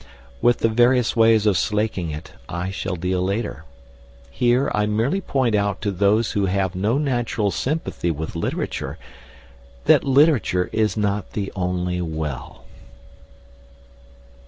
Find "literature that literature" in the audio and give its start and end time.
8.35-10.71